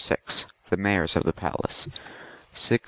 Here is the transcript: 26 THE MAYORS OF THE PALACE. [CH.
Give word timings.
26 0.07 0.47
THE 0.71 0.77
MAYORS 0.77 1.15
OF 1.15 1.25
THE 1.25 1.31
PALACE. 1.33 1.87
[CH. 2.55 2.79